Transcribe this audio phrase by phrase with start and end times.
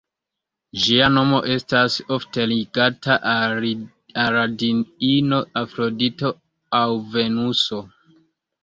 [0.85, 3.55] Ĝia nomo estas ofte ligata al
[4.39, 6.37] la diino Afrodito
[6.83, 7.87] aŭ Venuso.